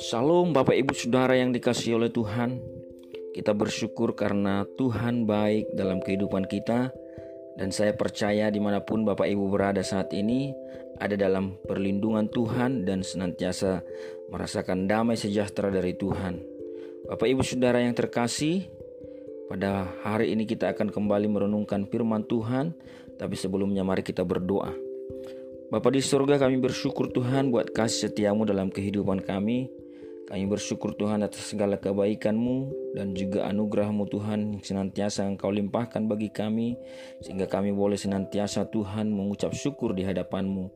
[0.00, 2.64] Salam Bapak Ibu Saudara yang dikasihi oleh Tuhan.
[3.36, 6.88] Kita bersyukur karena Tuhan baik dalam kehidupan kita.
[7.60, 10.56] Dan saya percaya di mana pun Bapak Ibu berada saat ini
[10.96, 13.84] Ada dalam perlindungan Tuhan dan senantiasa
[14.32, 16.40] merasakan damai sejahtera dari Tuhan.
[17.04, 18.79] Bapak Ibu Saudara yang terkasih
[19.50, 22.70] Pada hari ini kita akan kembali merenungkan firman Tuhan
[23.18, 24.70] Tapi sebelumnya mari kita berdoa.
[25.74, 29.66] Bapak di surga kami bersyukur Tuhan buat kasih setiamu dalam kehidupan kami
[30.30, 36.30] kami bersyukur Tuhan atas segala kebaikan-Mu dan juga anugerah-Mu Tuhan yang senantiasa Engkau limpahkan bagi
[36.30, 36.78] kami
[37.18, 40.70] sehingga kami boleh senantiasa Tuhan mengucap syukur di hadapan-Mu.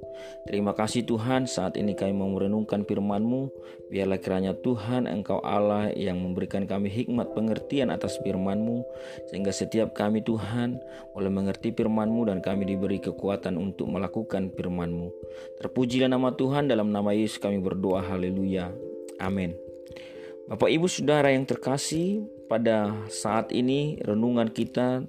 [0.51, 3.47] Terima kasih Tuhan saat ini kami mau merenungkan firman-Mu.
[3.95, 8.83] Biarlah kiranya Tuhan Engkau Allah yang memberikan kami hikmat pengertian atas firman-Mu
[9.31, 10.83] sehingga setiap kami Tuhan
[11.15, 15.15] boleh mengerti firman-Mu dan kami diberi kekuatan untuk melakukan firman-Mu.
[15.63, 18.94] Terpujilah nama Tuhan dalam nama Yesus kami berdoa haleluya.
[19.23, 19.55] Amin.
[20.45, 25.03] Bapak Ibu Saudara yang terkasih, pada saat ini renungan kita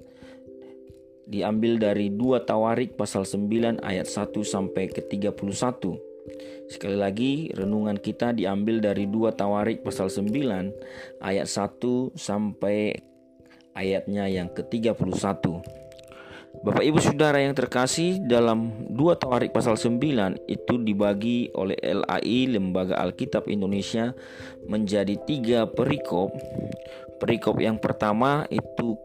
[1.26, 5.36] diambil dari 2 Tawarik pasal 9 ayat 1 sampai ke 31.
[6.66, 12.96] Sekali lagi renungan kita diambil dari 2 Tawarik pasal 9 ayat 1 sampai
[13.76, 15.06] ayatnya yang ke-31.
[16.66, 22.98] Bapak Ibu Saudara yang terkasih dalam 2 Tawarik pasal 9 itu dibagi oleh LAI Lembaga
[22.98, 24.10] Alkitab Indonesia
[24.66, 26.34] menjadi tiga perikop.
[27.22, 28.98] Perikop yang pertama itu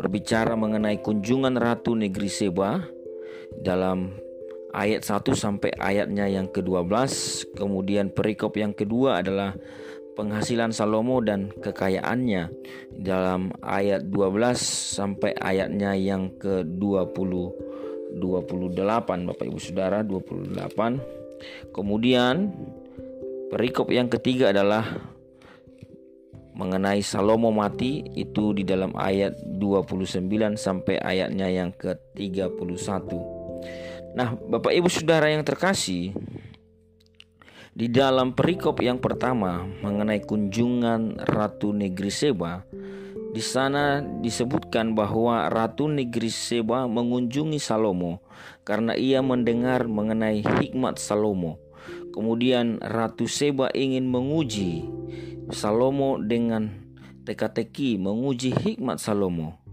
[0.00, 2.80] berbicara mengenai kunjungan Ratu Negeri Seba
[3.52, 4.16] dalam
[4.72, 6.88] ayat 1 sampai ayatnya yang ke-12.
[7.52, 9.52] Kemudian perikop yang kedua adalah
[10.14, 12.50] penghasilan Salomo dan kekayaannya.
[12.94, 14.56] Dalam ayat 12
[14.98, 17.32] sampai ayatnya yang ke-20
[18.14, 20.54] 28 Bapak Ibu Saudara 28
[21.74, 22.54] kemudian
[23.50, 24.86] perikop yang ketiga adalah
[26.54, 33.10] mengenai Salomo mati itu di dalam ayat 29 sampai ayatnya yang ke-31
[34.14, 36.14] Nah Bapak Ibu Saudara yang terkasih
[37.74, 42.62] di dalam perikop yang pertama mengenai kunjungan Ratu Negeri Seba,
[43.34, 48.22] di sana disebutkan bahwa Ratu Negeri Seba mengunjungi Salomo
[48.62, 51.58] karena ia mendengar mengenai hikmat Salomo.
[52.14, 54.86] Kemudian Ratu Seba ingin menguji
[55.50, 56.70] Salomo dengan
[57.26, 59.63] teka-teki menguji hikmat Salomo.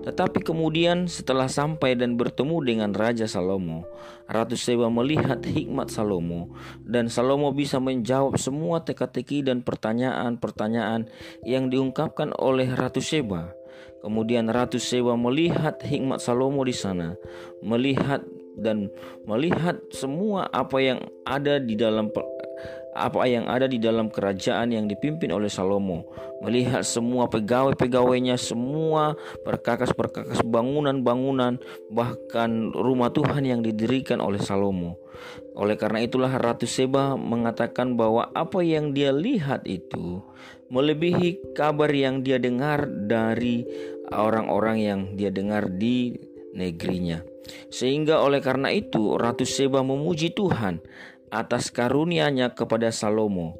[0.00, 3.84] Tetapi kemudian setelah sampai dan bertemu dengan Raja Salomo,
[4.24, 11.04] Ratu Seba melihat hikmat Salomo dan Salomo bisa menjawab semua teka-teki dan pertanyaan-pertanyaan
[11.44, 13.52] yang diungkapkan oleh Ratu Seba.
[14.00, 17.12] Kemudian Ratu Seba melihat hikmat Salomo di sana,
[17.60, 18.24] melihat
[18.56, 18.88] dan
[19.28, 22.08] melihat semua apa yang ada di dalam
[23.00, 26.04] apa yang ada di dalam kerajaan yang dipimpin oleh Salomo,
[26.44, 31.56] melihat semua pegawai-pegawainya, semua perkakas-perkakas bangunan-bangunan,
[31.88, 35.00] bahkan rumah Tuhan yang didirikan oleh Salomo.
[35.56, 40.24] Oleh karena itulah Ratu Seba mengatakan bahwa apa yang dia lihat itu
[40.72, 43.66] melebihi kabar yang dia dengar dari
[44.14, 46.16] orang-orang yang dia dengar di
[46.54, 47.20] negerinya.
[47.68, 50.78] Sehingga oleh karena itu Ratu Seba memuji Tuhan
[51.30, 53.56] atas karunia-Nya kepada Salomo.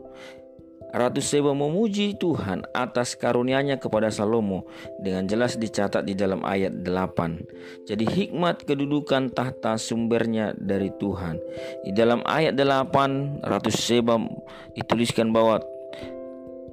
[0.90, 4.66] Ratu Seba memuji Tuhan atas karunia-Nya kepada Salomo
[4.98, 7.86] dengan jelas dicatat di dalam ayat 8.
[7.86, 11.38] Jadi hikmat kedudukan tahta sumbernya dari Tuhan.
[11.86, 14.18] Di dalam ayat 8 Ratu Seba
[14.74, 15.62] dituliskan bahwa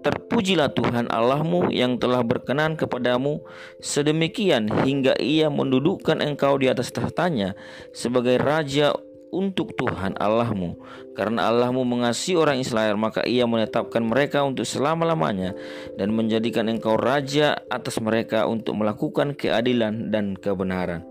[0.07, 3.43] Terpujilah Tuhan Allahmu yang telah berkenan kepadamu
[3.83, 7.57] sedemikian hingga ia mendudukkan engkau di atas tahtanya
[7.91, 8.95] sebagai raja
[9.31, 10.77] untuk Tuhan Allahmu.
[11.13, 15.57] Karena Allahmu mengasihi orang Israel, maka ia menetapkan mereka untuk selama-lamanya
[15.97, 21.03] dan menjadikan engkau raja atas mereka untuk melakukan keadilan dan kebenaran.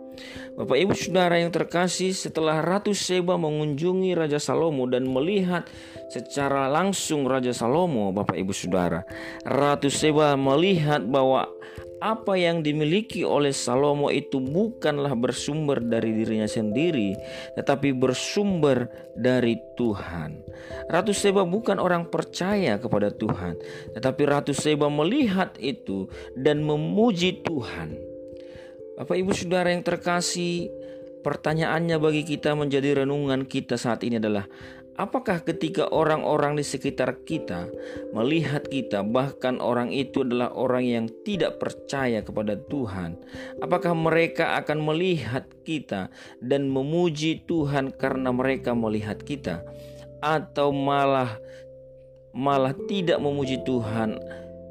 [0.57, 5.69] Bapak Ibu Saudara yang terkasih, setelah Ratu Seba mengunjungi Raja Salomo dan melihat
[6.09, 9.05] secara langsung Raja Salomo, Bapak Ibu Saudara,
[9.45, 11.53] Ratu Seba melihat bahwa
[12.01, 17.17] apa yang dimiliki oleh Salomo itu bukanlah bersumber dari dirinya sendiri,
[17.57, 20.45] tetapi bersumber dari Tuhan.
[20.93, 23.57] Ratu Seba bukan orang percaya kepada Tuhan,
[23.97, 27.97] tetapi Ratu Seba melihat itu dan memuji Tuhan.
[28.97, 30.73] Bapak, ibu, saudara yang terkasih,
[31.21, 34.49] pertanyaannya bagi kita menjadi renungan kita saat ini adalah:
[34.97, 37.69] Apakah ketika orang-orang di sekitar kita
[38.17, 43.21] melihat kita, bahkan orang itu adalah orang yang tidak percaya kepada Tuhan,
[43.61, 46.09] apakah mereka akan melihat kita
[46.41, 49.61] dan memuji Tuhan karena mereka melihat kita,
[50.25, 51.37] atau malah
[52.33, 54.17] malah tidak memuji Tuhan,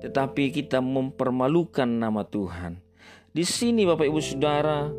[0.01, 2.81] tetapi kita mempermalukan nama Tuhan?
[3.30, 4.89] Di sini, Bapak Ibu Saudara,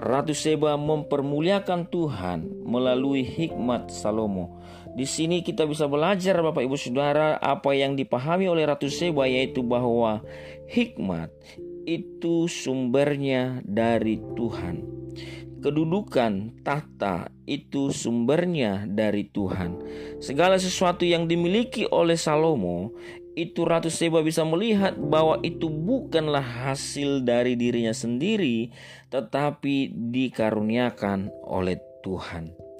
[0.00, 4.56] Ratu Seba mempermuliakan Tuhan melalui hikmat Salomo.
[4.96, 9.60] Di sini kita bisa belajar Bapak Ibu Saudara apa yang dipahami oleh Ratu Seba yaitu
[9.60, 10.24] bahwa
[10.72, 11.28] hikmat
[11.84, 14.88] itu sumbernya dari Tuhan.
[15.60, 19.76] Kedudukan tahta itu sumbernya dari Tuhan.
[20.16, 22.96] Segala sesuatu yang dimiliki oleh Salomo
[23.38, 28.74] itu Ratu Seba bisa melihat bahwa itu bukanlah hasil dari dirinya sendiri,
[29.10, 32.70] tetapi dikaruniakan oleh Tuhan.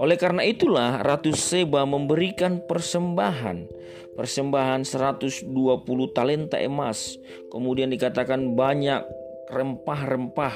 [0.00, 3.68] Oleh karena itulah Ratu Seba memberikan persembahan
[4.16, 5.52] Persembahan 120
[6.16, 7.20] talenta emas
[7.52, 9.04] Kemudian dikatakan banyak
[9.52, 10.54] rempah-rempah.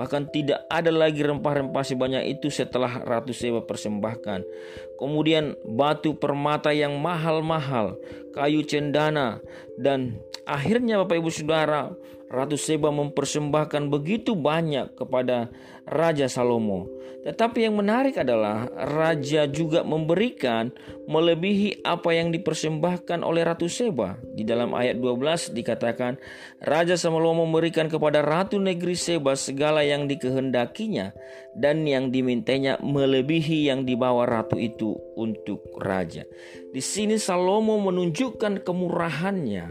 [0.00, 4.42] Bahkan tidak ada lagi rempah-rempah sebanyak itu setelah Ratu Seba persembahkan.
[4.96, 8.00] Kemudian batu permata yang mahal-mahal
[8.32, 9.44] kayu cendana
[9.78, 11.94] dan akhirnya Bapak Ibu Saudara
[12.28, 15.48] Ratu Seba mempersembahkan begitu banyak kepada
[15.88, 16.84] Raja Salomo.
[17.24, 20.70] Tetapi yang menarik adalah raja juga memberikan
[21.08, 24.20] melebihi apa yang dipersembahkan oleh Ratu Seba.
[24.22, 26.20] Di dalam ayat 12 dikatakan,
[26.62, 31.12] Raja Salomo memberikan kepada Ratu Negeri Seba segala yang dikehendakinya
[31.58, 36.22] dan yang dimintanya melebihi yang dibawa ratu itu untuk raja.
[36.70, 39.67] Di sini Salomo menunjukkan kemurahannya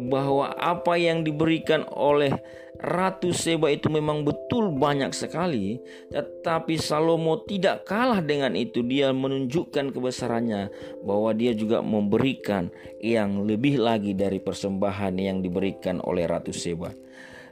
[0.00, 2.32] bahwa apa yang diberikan oleh
[2.80, 5.76] Ratu Seba itu memang betul banyak sekali,
[6.08, 8.80] tetapi Salomo tidak kalah dengan itu.
[8.80, 10.72] Dia menunjukkan kebesarannya
[11.04, 12.72] bahwa dia juga memberikan
[13.04, 16.88] yang lebih lagi dari persembahan yang diberikan oleh Ratu Seba.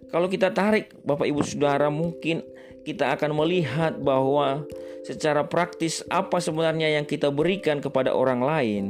[0.08, 2.40] Kalau kita tarik Bapak Ibu Saudara mungkin
[2.88, 4.64] kita akan melihat bahwa
[5.05, 8.85] secara praktis apa sebenarnya yang kita berikan kepada orang lain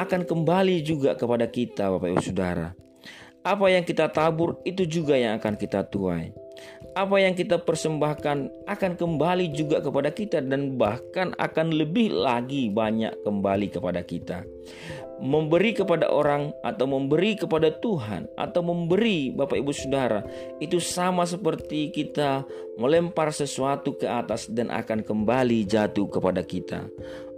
[0.00, 2.72] akan kembali juga kepada kita Bapak Ibu Saudara.
[3.40, 6.32] Apa yang kita tabur itu juga yang akan kita tuai.
[6.92, 13.12] Apa yang kita persembahkan akan kembali juga kepada kita dan bahkan akan lebih lagi banyak
[13.24, 14.44] kembali kepada kita.
[15.20, 20.24] Memberi kepada orang atau memberi kepada Tuhan atau memberi Bapak Ibu Saudara
[20.60, 22.44] itu sama seperti kita
[22.80, 26.88] melempar sesuatu ke atas dan akan kembali jatuh kepada kita.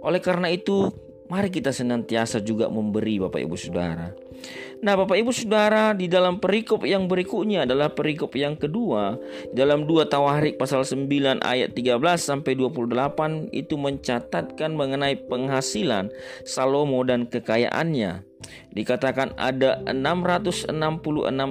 [0.03, 0.91] Oleh karena itu
[1.31, 4.11] Mari kita senantiasa juga memberi Bapak Ibu Saudara.
[4.83, 9.15] Nah, Bapak Ibu Saudara, di dalam perikop yang berikutnya adalah perikop yang kedua,
[9.55, 16.11] dalam 2 Tawarik pasal 9 ayat 13 sampai 28 itu mencatatkan mengenai penghasilan
[16.43, 18.27] Salomo dan kekayaannya.
[18.75, 20.75] Dikatakan ada 666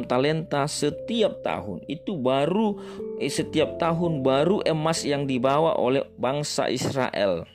[0.05, 1.81] talenta setiap tahun.
[1.89, 2.77] Itu baru
[3.17, 7.49] eh, setiap tahun baru emas yang dibawa oleh bangsa Israel.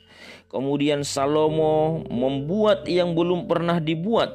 [0.48, 4.32] Kemudian Salomo membuat yang belum pernah dibuat.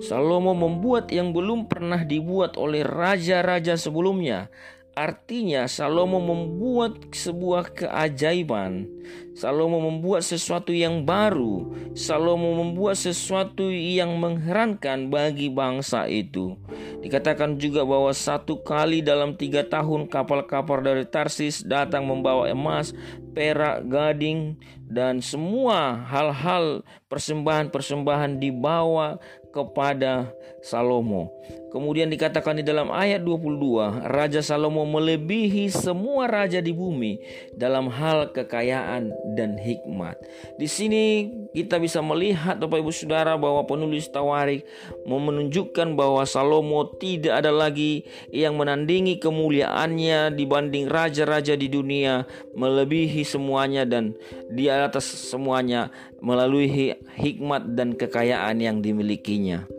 [0.00, 4.48] Salomo membuat yang belum pernah dibuat oleh raja-raja sebelumnya.
[4.94, 8.86] Artinya Salomo membuat sebuah keajaiban.
[9.34, 11.74] Salomo membuat sesuatu yang baru.
[11.98, 16.54] Salomo membuat sesuatu yang mengherankan bagi bangsa itu.
[17.02, 22.94] Dikatakan juga bahwa satu kali dalam tiga tahun kapal-kapal dari Tarsis datang membawa emas,
[23.34, 24.54] perak, gading,
[24.86, 29.18] dan semua hal-hal persembahan-persembahan dibawa
[29.50, 30.30] kepada
[30.62, 31.34] Salomo.
[31.74, 37.18] Kemudian dikatakan di dalam ayat 22, Raja Salomo melebihi semua raja di bumi
[37.50, 40.14] dalam hal kekayaan dan hikmat.
[40.54, 44.62] Di sini kita bisa melihat Bapak Ibu Saudara bahwa penulis Tawarik
[45.02, 52.22] menunjukkan bahwa Salomo tidak ada lagi yang menandingi kemuliaannya dibanding raja-raja di dunia
[52.54, 54.14] melebihi semuanya dan
[54.46, 55.90] di atas semuanya
[56.22, 56.70] melalui
[57.18, 59.73] hikmat dan kekayaan yang dimilikinya.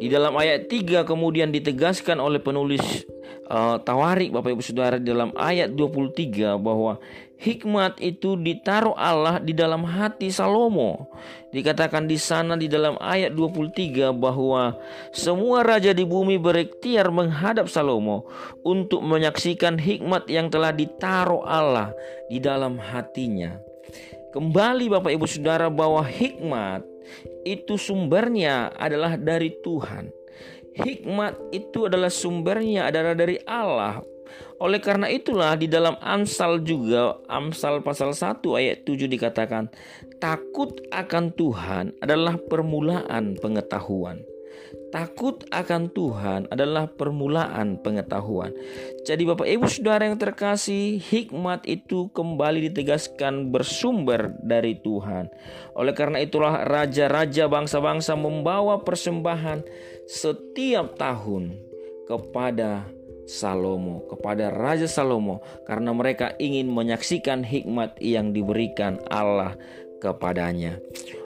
[0.00, 3.04] Di dalam ayat 3 kemudian ditegaskan oleh penulis
[3.52, 6.96] uh, Tawarik Bapak Ibu Saudara di dalam ayat 23 bahwa
[7.36, 11.12] hikmat itu ditaruh Allah di dalam hati Salomo.
[11.52, 14.72] Dikatakan di sana di dalam ayat 23 bahwa
[15.12, 18.24] semua raja di bumi berikhtiar menghadap Salomo
[18.64, 21.92] untuk menyaksikan hikmat yang telah ditaruh Allah
[22.32, 23.60] di dalam hatinya.
[24.32, 26.86] Kembali Bapak Ibu Saudara bahwa hikmat
[27.44, 30.12] itu sumbernya adalah dari Tuhan.
[30.70, 34.00] Hikmat itu adalah sumbernya adalah dari Allah.
[34.60, 39.66] Oleh karena itulah di dalam Amsal juga Amsal pasal 1 ayat 7 dikatakan
[40.22, 44.22] takut akan Tuhan adalah permulaan pengetahuan.
[44.90, 48.50] Takut akan Tuhan adalah permulaan pengetahuan.
[49.06, 55.30] Jadi Bapak Ibu Saudara yang terkasih, hikmat itu kembali ditegaskan bersumber dari Tuhan.
[55.78, 59.62] Oleh karena itulah raja-raja bangsa-bangsa membawa persembahan
[60.10, 61.54] setiap tahun
[62.10, 62.90] kepada
[63.30, 69.54] Salomo, kepada Raja Salomo karena mereka ingin menyaksikan hikmat yang diberikan Allah
[70.00, 70.80] kepadanya.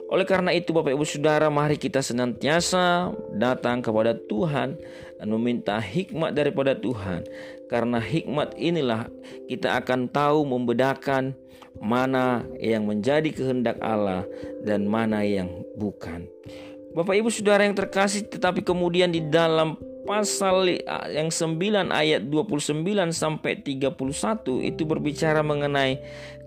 [0.05, 4.77] Oleh karena itu Bapak Ibu Saudara mari kita senantiasa datang kepada Tuhan
[5.17, 7.25] dan meminta hikmat daripada Tuhan.
[7.65, 9.09] Karena hikmat inilah
[9.49, 11.33] kita akan tahu membedakan
[11.81, 14.23] mana yang menjadi kehendak Allah
[14.61, 16.29] dan mana yang bukan.
[16.95, 20.69] Bapak Ibu Saudara yang terkasih tetapi kemudian di dalam pasal
[21.11, 23.99] yang 9 ayat 29 sampai 31
[24.63, 25.99] itu berbicara mengenai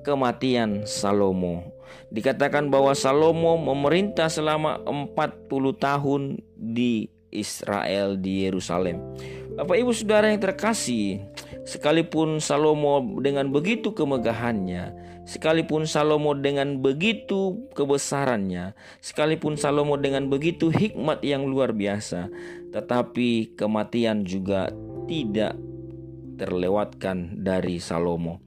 [0.08, 1.76] kematian Salomo.
[2.08, 8.96] Dikatakan bahwa Salomo memerintah selama 40 tahun di Israel di Yerusalem.
[9.60, 11.20] Bapak Ibu Saudara yang terkasih,
[11.68, 14.96] sekalipun Salomo dengan begitu kemegahannya,
[15.28, 18.72] sekalipun Salomo dengan begitu kebesarannya,
[19.04, 22.32] sekalipun Salomo dengan begitu hikmat yang luar biasa,
[22.72, 24.72] tetapi kematian juga
[25.04, 25.58] tidak
[26.38, 28.40] terlewatkan dari Salomo.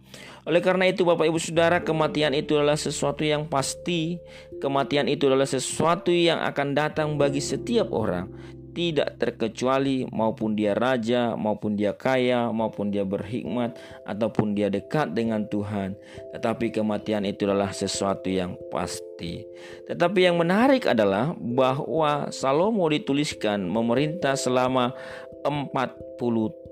[0.47, 4.17] Oleh karena itu Bapak Ibu Saudara kematian itu adalah sesuatu yang pasti
[4.61, 8.29] Kematian itu adalah sesuatu yang akan datang bagi setiap orang
[8.71, 13.75] tidak terkecuali maupun dia raja, maupun dia kaya, maupun dia berhikmat,
[14.07, 15.91] ataupun dia dekat dengan Tuhan.
[16.31, 19.43] Tetapi kematian itu adalah sesuatu yang pasti.
[19.91, 24.95] Tetapi yang menarik adalah bahwa Salomo dituliskan memerintah selama
[25.43, 25.75] 40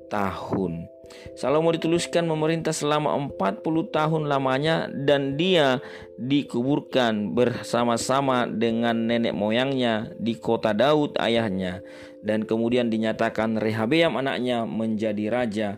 [0.08, 0.99] tahun.
[1.34, 5.80] Salomo dituliskan memerintah selama 40 tahun lamanya dan dia
[6.20, 11.80] dikuburkan bersama-sama dengan nenek moyangnya di kota Daud ayahnya
[12.20, 15.70] dan kemudian dinyatakan Rehabeam anaknya menjadi raja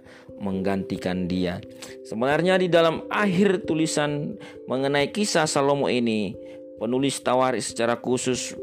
[0.42, 1.62] menggantikan dia.
[2.02, 6.34] Sebenarnya di dalam akhir tulisan mengenai kisah Salomo ini
[6.82, 8.58] penulis Tawaris secara khusus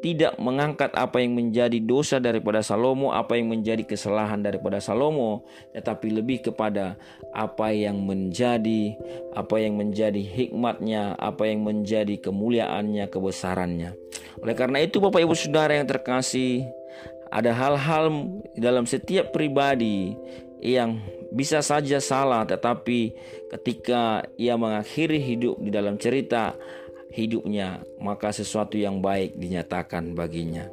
[0.00, 6.14] tidak mengangkat apa yang menjadi dosa daripada Salomo, apa yang menjadi kesalahan daripada Salomo, tetapi
[6.14, 6.94] lebih kepada
[7.34, 8.94] apa yang menjadi
[9.34, 13.90] apa yang menjadi hikmatnya, apa yang menjadi kemuliaannya, kebesarannya.
[14.40, 16.64] Oleh karena itu Bapak Ibu Saudara yang terkasih,
[17.28, 20.16] ada hal-hal dalam setiap pribadi
[20.62, 23.12] yang bisa saja salah tetapi
[23.52, 26.56] ketika ia mengakhiri hidup di dalam cerita
[27.12, 30.68] hidupnya, maka sesuatu yang baik dinyatakan baginya.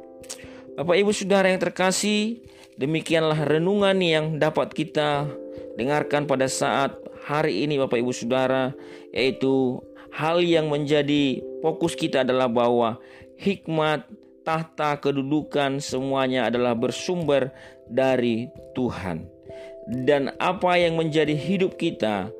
[0.76, 2.44] Bapak Ibu Saudara yang terkasih,
[2.76, 5.24] demikianlah renungan yang dapat kita
[5.80, 8.76] dengarkan pada saat hari ini Bapak Ibu Saudara,
[9.12, 9.80] yaitu
[10.12, 13.00] hal yang menjadi fokus kita adalah bahwa
[13.36, 14.08] hikmat,
[14.46, 17.52] tahta, kedudukan semuanya adalah bersumber
[17.90, 19.35] dari Tuhan.
[19.86, 22.34] Dan apa yang menjadi hidup kita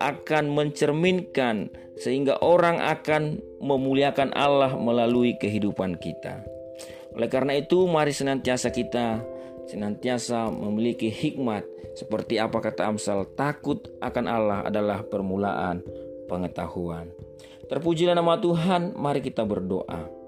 [0.00, 6.44] akan mencerminkan sehingga orang akan memuliakan Allah melalui kehidupan kita.
[7.16, 9.20] Oleh karena itu, mari senantiasa kita
[9.70, 11.62] senantiasa memiliki hikmat
[11.94, 15.84] seperti apa kata Amsal, takut akan Allah adalah permulaan
[16.26, 17.10] pengetahuan.
[17.70, 20.19] Terpujilah nama Tuhan, mari kita berdoa.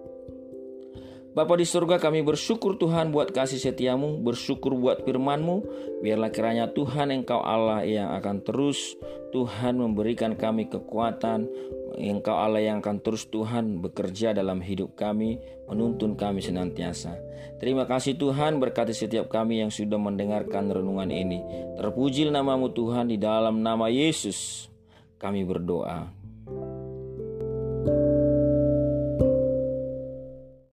[1.32, 5.64] Bapa di surga kami bersyukur Tuhan buat kasih setiamu, bersyukur buat firmanmu.
[6.04, 9.00] Biarlah kiranya Tuhan engkau Allah yang akan terus
[9.32, 11.48] Tuhan memberikan kami kekuatan.
[11.96, 15.40] Engkau Allah yang akan terus Tuhan bekerja dalam hidup kami,
[15.72, 17.16] menuntun kami senantiasa.
[17.56, 21.40] Terima kasih Tuhan berkati setiap kami yang sudah mendengarkan renungan ini.
[21.80, 24.68] Terpujilah namamu Tuhan di dalam nama Yesus
[25.16, 26.21] kami berdoa.